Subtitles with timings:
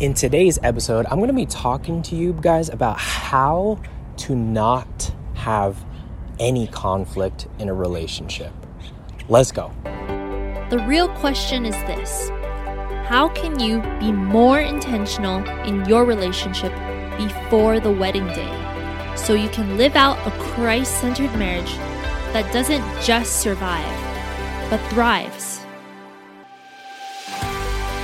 [0.00, 3.78] In today's episode, I'm going to be talking to you guys about how
[4.16, 5.84] to not have
[6.38, 8.50] any conflict in a relationship.
[9.28, 9.70] Let's go.
[10.70, 12.30] The real question is this
[13.10, 16.72] How can you be more intentional in your relationship
[17.18, 21.74] before the wedding day so you can live out a Christ centered marriage
[22.32, 25.60] that doesn't just survive, but thrives?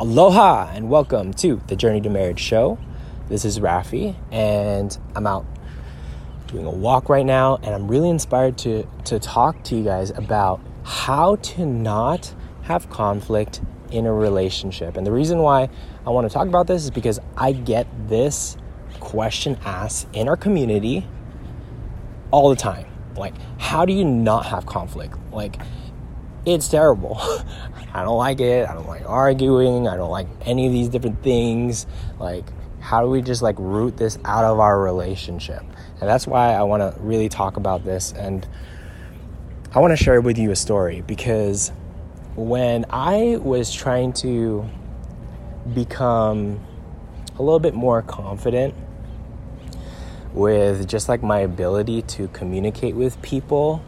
[0.00, 2.80] Aloha and welcome to the Journey to Marriage show.
[3.28, 5.46] This is Rafi, and I'm out
[6.48, 10.10] doing a walk right now, and I'm really inspired to, to talk to you guys
[10.10, 13.60] about how to not have conflict
[13.92, 14.96] in a relationship.
[14.96, 15.68] And the reason why
[16.04, 18.56] I want to talk about this is because I get this
[18.98, 21.06] question asked in our community
[22.32, 22.86] all the time.
[23.16, 25.16] Like, how do you not have conflict?
[25.30, 25.60] Like,
[26.46, 27.16] it's terrible.
[27.94, 28.68] I don't like it.
[28.68, 29.86] I don't like arguing.
[29.88, 31.86] I don't like any of these different things.
[32.18, 32.44] Like,
[32.80, 35.62] how do we just like root this out of our relationship?
[36.00, 38.12] And that's why I want to really talk about this.
[38.12, 38.46] And
[39.72, 41.72] I want to share with you a story because
[42.36, 44.68] when I was trying to
[45.72, 46.60] become
[47.38, 48.74] a little bit more confident
[50.32, 53.82] with just like my ability to communicate with people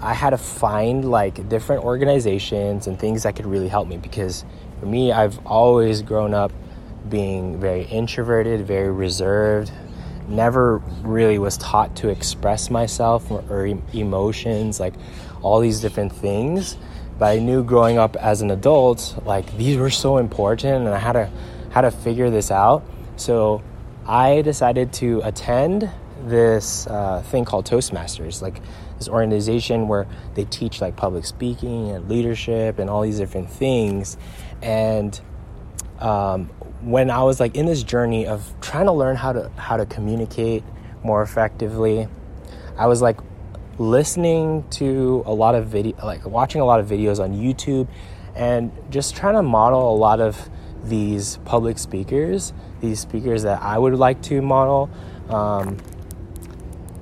[0.00, 4.44] I had to find like different organizations and things that could really help me because
[4.80, 6.52] for me, I've always grown up
[7.08, 9.72] being very introverted, very reserved,
[10.28, 14.94] never really was taught to express myself or, or emotions, like
[15.42, 16.76] all these different things.
[17.18, 20.98] But I knew growing up as an adult, like these were so important and I
[20.98, 21.30] had to
[21.70, 22.84] had to figure this out.
[23.16, 23.62] So
[24.06, 25.90] I decided to attend
[26.24, 28.42] this uh, thing called Toastmasters.
[28.42, 28.60] Like
[28.98, 34.16] this organization where they teach like public speaking and leadership and all these different things.
[34.62, 35.18] And
[36.00, 36.46] um,
[36.80, 39.86] when I was like in this journey of trying to learn how to how to
[39.86, 40.62] communicate
[41.02, 42.08] more effectively,
[42.76, 43.18] I was like
[43.78, 47.88] listening to a lot of video, like watching a lot of videos on YouTube,
[48.34, 50.50] and just trying to model a lot of
[50.84, 54.88] these public speakers, these speakers that I would like to model,
[55.28, 55.78] um,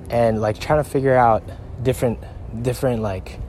[0.09, 1.43] and like trying to figure out
[1.85, 2.19] different
[2.63, 3.39] different like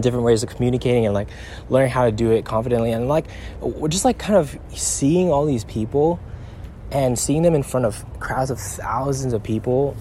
[0.00, 1.28] different ways of communicating and like
[1.68, 3.26] learning how to do it confidently and like
[3.88, 6.18] just like kind of seeing all these people
[6.90, 9.96] and seeing them in front of crowds of thousands of people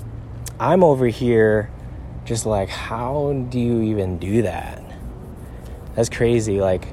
[0.59, 1.69] i'm over here
[2.25, 4.81] just like how do you even do that?
[5.95, 6.87] That's crazy like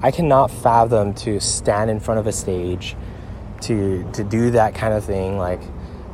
[0.00, 2.96] i cannot fathom to stand in front of a stage
[3.62, 5.60] to to do that kind of thing like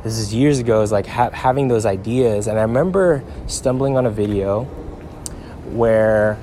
[0.03, 2.47] this is years ago is like ha- having those ideas.
[2.47, 4.63] And i remember stumbling on a video
[5.65, 6.37] where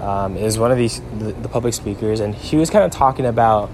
[0.00, 3.26] um, is one of these the, the public speakers and he was kind of talking
[3.26, 3.70] about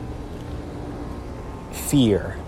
[1.73, 2.39] fear.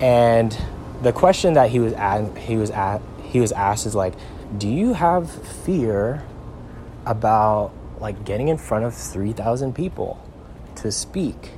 [0.00, 0.56] And
[1.02, 4.14] the question that he was at, he was at he was asked is like
[4.58, 6.22] do you have fear
[7.06, 10.22] about like getting in front of 3000 people
[10.76, 11.52] to speak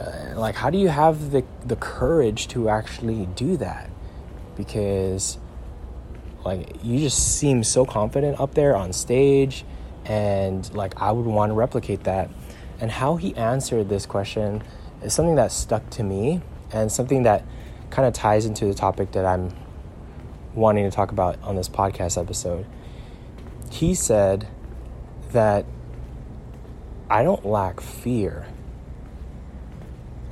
[0.00, 3.90] uh, like how do you have the the courage to actually do that?
[4.56, 5.38] Because
[6.44, 9.64] like you just seem so confident up there on stage
[10.04, 12.30] and like I would want to replicate that.
[12.80, 14.62] And how he answered this question
[15.02, 16.40] is something that stuck to me
[16.72, 17.44] and something that
[17.90, 19.54] kind of ties into the topic that I'm
[20.54, 22.66] wanting to talk about on this podcast episode.
[23.70, 24.48] He said
[25.30, 25.64] that
[27.08, 28.46] I don't lack fear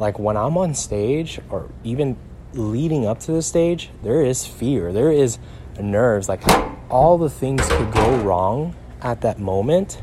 [0.01, 2.17] like when I'm on stage or even
[2.55, 4.93] leading up to the stage, there is fear.
[4.93, 5.39] There is
[5.79, 6.27] nerves.
[6.29, 6.43] Like
[6.91, 10.03] all the things could go wrong at that moment.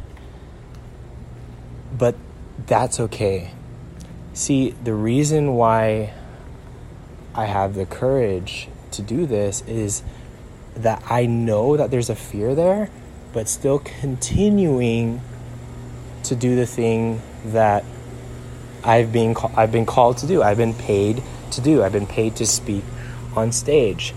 [1.97, 2.15] But
[2.67, 3.51] that's okay.
[4.33, 6.13] See, the reason why
[7.33, 10.03] I have the courage to do this is
[10.75, 12.91] that I know that there's a fear there,
[13.33, 15.21] but still continuing
[16.23, 17.83] to do the thing that
[18.88, 20.42] I've been I've been called to do.
[20.42, 21.84] I've been paid to do.
[21.84, 22.86] I've been paid to speak
[23.36, 24.13] on stage.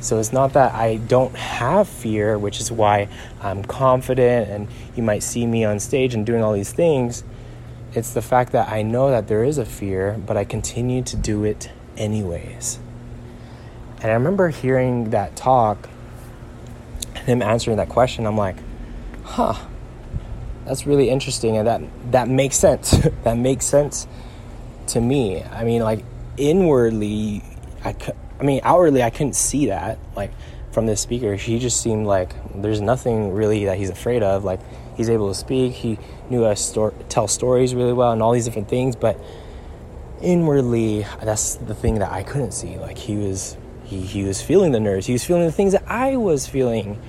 [0.00, 3.08] So it's not that I don't have fear, which is why
[3.42, 7.24] I'm confident and you might see me on stage and doing all these things.
[7.94, 11.16] It's the fact that I know that there is a fear, but I continue to
[11.16, 12.78] do it anyways.
[14.00, 15.88] And I remember hearing that talk,
[17.24, 18.24] him answering that question.
[18.24, 18.56] I'm like,
[19.24, 19.56] huh,
[20.68, 21.56] that's really interesting.
[21.56, 22.90] And that, that makes sense.
[23.24, 24.06] that makes sense
[24.88, 25.42] to me.
[25.42, 26.04] I mean, like,
[26.36, 27.42] inwardly,
[27.84, 27.96] I,
[28.38, 29.98] I mean, outwardly, I couldn't see that.
[30.14, 30.30] Like,
[30.72, 34.44] from this speaker, he just seemed like there's nothing really that he's afraid of.
[34.44, 34.60] Like,
[34.96, 35.72] he's able to speak.
[35.72, 35.98] He
[36.30, 38.94] knew how to sto- tell stories really well and all these different things.
[38.94, 39.18] But
[40.20, 42.78] inwardly, that's the thing that I couldn't see.
[42.78, 43.56] Like, he was
[43.88, 47.00] he, he was feeling the nerves, he was feeling the things that I was feeling.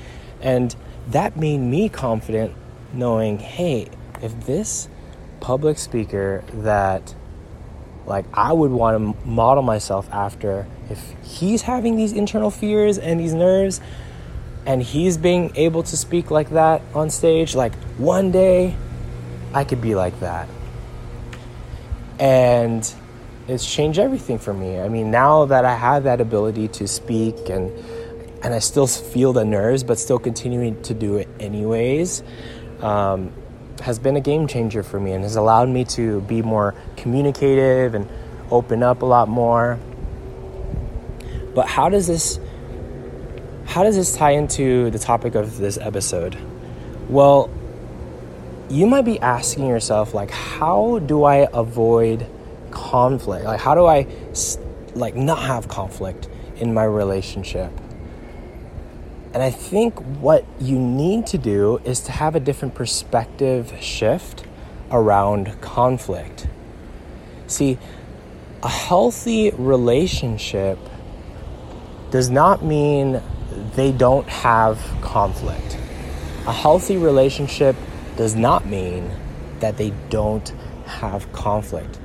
[0.42, 0.74] And
[1.10, 2.56] that made me confident
[2.94, 3.88] knowing, hey,
[4.22, 4.90] if this
[5.40, 7.16] public speaker that
[8.06, 13.20] like I would want to model myself after, if he's having these internal fears and
[13.20, 13.80] these nerves
[14.66, 18.76] and he's being able to speak like that on stage, like one day
[19.54, 20.50] I could be like that.
[22.20, 22.92] And
[23.48, 24.80] it's changed everything for me.
[24.80, 27.72] I mean, now that I have that ability to speak and
[28.42, 32.24] and I still feel the nerves, but still continuing to do it anyways,
[32.82, 33.34] um,
[33.82, 37.96] has been a game changer for me and has allowed me to be more communicative
[37.96, 38.08] and
[38.52, 39.80] open up a lot more.
[41.56, 42.40] But how does this
[43.66, 46.38] how does this tie into the topic of this episode?
[47.08, 47.52] Well,
[48.70, 52.28] you might be asking yourself like how do I avoid
[52.72, 53.46] conflict?
[53.46, 54.08] Like, how do I
[54.96, 56.28] like not have conflict
[56.58, 57.72] in my relationship?
[59.34, 64.46] And I think what you need to do is to have a different perspective shift
[64.92, 66.48] around conflict.
[67.48, 67.78] See,
[68.64, 70.80] a healthy relationship
[72.12, 73.22] does not mean
[73.76, 75.78] they don't have conflict.
[76.48, 77.76] A healthy relationship
[78.18, 79.12] does not mean
[79.60, 80.50] that they don't
[80.86, 82.00] have conflict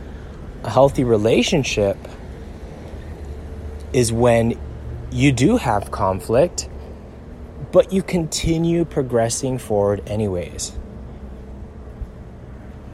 [0.64, 1.96] a healthy relationship
[3.92, 4.58] is when
[5.12, 6.68] you do have conflict,
[7.74, 10.78] but you continue progressing forward anyways.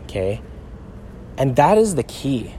[0.05, 0.41] Okay?
[1.37, 2.55] And that is the key.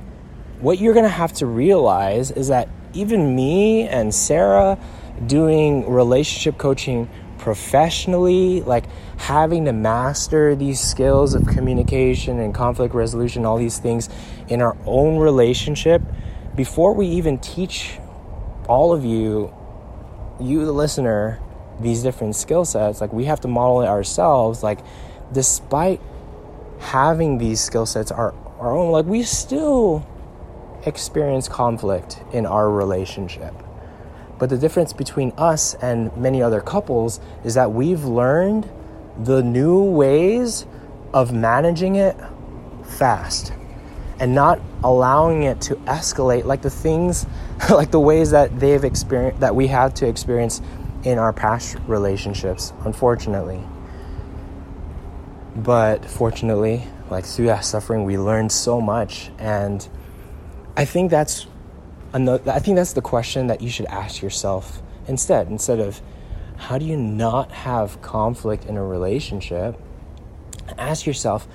[0.59, 4.77] What you're going to have to realize is that even me and Sarah
[5.25, 7.09] doing relationship coaching
[7.39, 8.85] professionally, like
[9.17, 14.09] having to master these skills of communication and conflict resolution, all these things
[14.47, 16.03] in our own relationship,
[16.55, 17.97] before we even teach
[18.67, 19.51] all of you,
[20.39, 21.39] you the listener,
[21.81, 24.63] these different skill sets, like we have to model it ourselves.
[24.63, 24.79] Like,
[25.31, 25.99] despite
[26.79, 30.05] having these skill sets our, our own, like we still
[30.85, 33.53] experience conflict in our relationship.
[34.39, 38.67] But the difference between us and many other couples is that we've learned
[39.23, 40.65] the new ways
[41.13, 42.15] of managing it
[42.83, 43.53] fast
[44.19, 47.25] and not allowing it to escalate like the things
[47.69, 50.61] like the ways that they've experienced that we have to experience
[51.03, 53.61] in our past relationships unfortunately.
[55.55, 59.31] But fortunately like through that suffering we learned so much.
[59.37, 59.87] And
[60.77, 61.47] i think that's
[62.13, 65.47] another, I think that's the question that you should ask yourself instead.
[65.47, 66.01] Instead of
[66.57, 69.79] how do you not have conflict in a relationship,
[70.77, 71.47] ask yourself,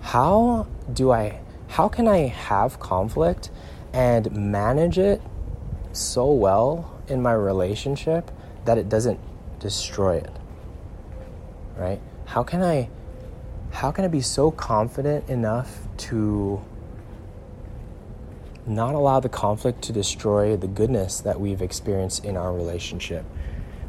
[0.00, 3.50] how do I, how can I have conflict
[3.92, 5.22] and manage it
[5.92, 8.30] so well in my relationship
[8.64, 9.18] that it doesn't
[9.58, 10.30] destroy it?
[11.76, 12.00] Right?
[12.26, 12.88] How can I,
[13.70, 16.62] how can I be so confident enough to
[18.66, 23.24] not allow the conflict to destroy the goodness that we've experienced in our relationship.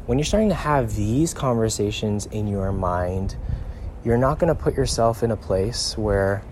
[0.06, 3.36] When you're starting to have these conversations in your mind,
[4.04, 6.42] you're not going to put yourself in a place where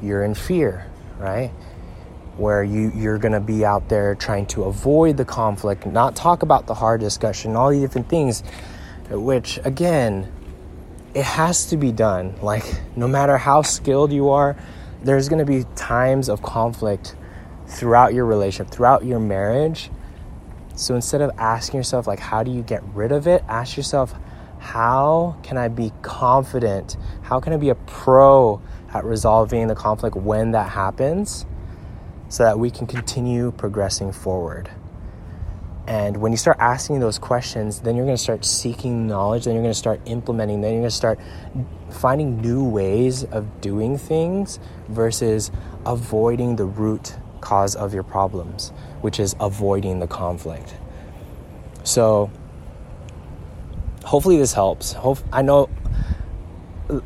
[0.00, 0.86] you're in fear,
[1.18, 1.50] right?
[2.36, 6.42] Where you, you're going to be out there trying to avoid the conflict, not talk
[6.42, 8.42] about the hard discussion, all these different things,
[9.10, 10.30] which, again,
[11.14, 12.34] it has to be done.
[12.42, 12.64] Like,
[12.94, 14.54] no matter how skilled you are,
[15.02, 17.16] there's going to be times of conflict
[17.66, 19.90] throughout your relationship, throughout your marriage.
[20.74, 24.14] So instead of asking yourself, like, how do you get rid of it, ask yourself,
[24.58, 26.98] how can I be confident?
[27.22, 28.60] How can I be a pro
[28.92, 31.46] at resolving the conflict when that happens
[32.28, 34.70] so that we can continue progressing forward?
[35.86, 39.54] And when you start asking those questions, then you're going to start seeking knowledge, then
[39.54, 41.20] you're going to start implementing, then you're going to start
[41.90, 45.52] finding new ways of doing things versus
[45.84, 50.74] avoiding the root cause of your problems, which is avoiding the conflict.
[51.84, 52.32] So,
[54.04, 54.92] hopefully, this helps.
[54.92, 55.70] Hope I know.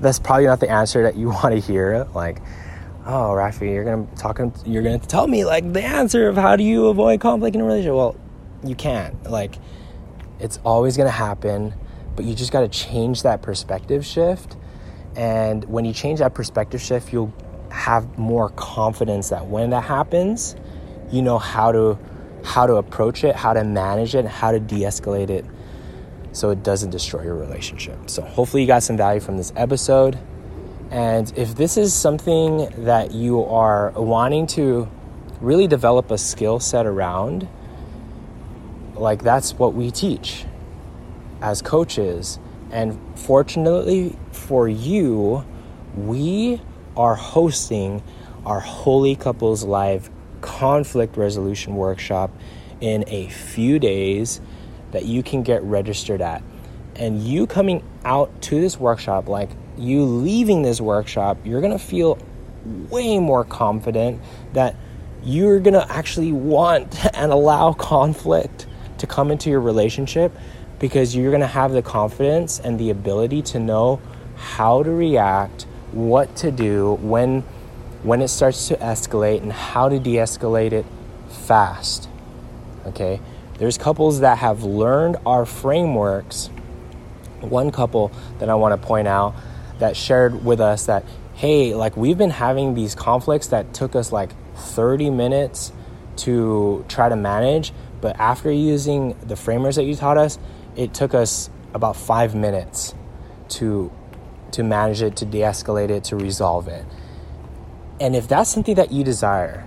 [0.00, 2.06] that's probably not the answer that you want to hear.
[2.14, 2.40] Like,
[3.06, 6.64] oh, Rafi, you're gonna talking, you're gonna tell me like the answer of how do
[6.64, 7.94] you avoid conflict in a relationship.
[7.94, 8.16] Well,
[8.64, 9.30] you can't.
[9.30, 9.56] Like,
[10.40, 11.74] it's always gonna happen,
[12.16, 14.56] but you just got to change that perspective shift.
[15.14, 17.32] And when you change that perspective shift, you'll
[17.70, 20.56] have more confidence that when that happens,
[21.10, 21.98] you know how to
[22.44, 25.44] how to approach it, how to manage it, how to de-escalate it
[26.30, 28.08] so it doesn't destroy your relationship.
[28.08, 30.18] So hopefully you got some value from this episode.
[30.90, 34.88] And if this is something that you are wanting to
[35.40, 37.48] really develop a skill set around,
[38.94, 40.44] like that's what we teach
[41.42, 42.38] as coaches.
[42.70, 45.44] And fortunately for you,
[45.96, 46.60] we
[46.96, 48.02] are hosting
[48.44, 52.30] our Holy Couples Live conflict resolution workshop
[52.80, 54.40] in a few days
[54.92, 56.42] that you can get registered at.
[56.94, 62.18] And you coming out to this workshop, like you leaving this workshop, you're gonna feel
[62.90, 64.20] way more confident
[64.52, 64.74] that
[65.22, 68.66] you're gonna actually want and allow conflict
[68.98, 70.32] to come into your relationship
[70.78, 74.00] because you're gonna have the confidence and the ability to know
[74.36, 77.42] how to react, what to do when
[78.02, 80.86] when it starts to escalate and how to de-escalate it
[81.28, 82.08] fast.
[82.86, 83.20] Okay?
[83.58, 86.48] There's couples that have learned our frameworks.
[87.40, 89.34] One couple that I want to point out
[89.78, 91.04] that shared with us that,
[91.34, 95.72] hey, like we've been having these conflicts that took us like 30 minutes
[96.16, 100.38] to try to manage, but after using the framers that you taught us,
[100.76, 102.94] it took us about five minutes
[103.48, 103.92] to
[104.52, 106.84] to manage it, to de-escalate it, to resolve it.
[108.00, 109.66] And if that's something that you desire,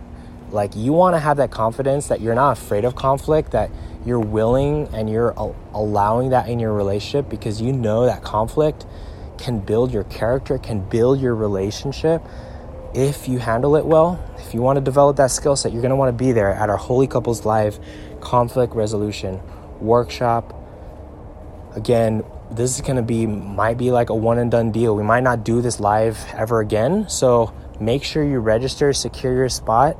[0.51, 3.69] like you want to have that confidence that you're not afraid of conflict, that
[4.05, 5.31] you're willing and you're
[5.73, 8.85] allowing that in your relationship because you know that conflict
[9.39, 12.21] can build your character, can build your relationship
[12.93, 14.23] if you handle it well.
[14.37, 16.53] If you want to develop that skill set, you're going to want to be there
[16.53, 17.79] at our Holy Couples Live
[18.19, 19.39] conflict resolution
[19.79, 20.53] workshop.
[21.75, 24.95] Again, this is going to be might be like a one and done deal.
[24.95, 27.07] We might not do this live ever again.
[27.07, 29.97] So, make sure you register, secure your spot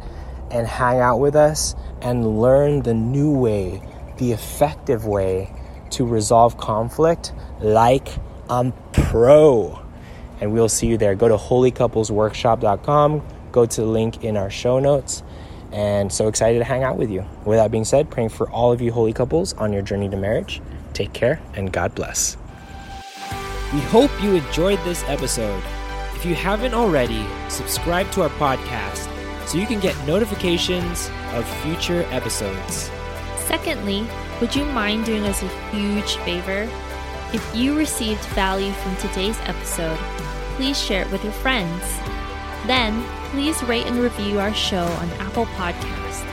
[0.51, 3.81] and hang out with us and learn the new way,
[4.17, 5.53] the effective way
[5.91, 8.07] to resolve conflict like
[8.49, 9.79] I'm pro.
[10.41, 11.15] And we'll see you there.
[11.15, 15.23] Go to holycouplesworkshop.com, go to the link in our show notes.
[15.71, 17.25] And so excited to hang out with you.
[17.45, 20.17] With that being said, praying for all of you holy couples on your journey to
[20.17, 20.61] marriage.
[20.93, 22.37] Take care and God bless.
[23.71, 25.63] We hope you enjoyed this episode.
[26.15, 29.07] If you haven't already, subscribe to our podcast
[29.47, 32.89] so you can get notifications of future episodes.
[33.37, 34.07] Secondly,
[34.41, 36.67] would you mind doing us a huge favor?
[37.31, 39.99] If you received value from today's episode,
[40.55, 41.83] please share it with your friends.
[42.65, 46.25] Then, please rate and review our show on Apple Podcast.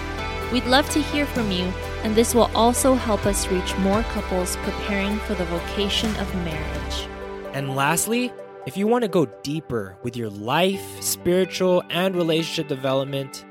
[0.53, 1.65] We'd love to hear from you,
[2.03, 7.09] and this will also help us reach more couples preparing for the vocation of marriage.
[7.53, 8.33] And lastly,
[8.65, 13.45] if you want to go deeper with your life, spiritual, and relationship development,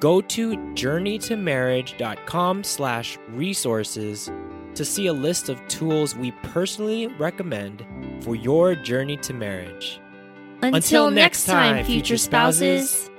[0.00, 4.30] go to journeytomarriage.com slash resources
[4.74, 7.84] to see a list of tools we personally recommend
[8.22, 10.00] for your journey to marriage.
[10.62, 13.09] Until, Until next time, future spouses.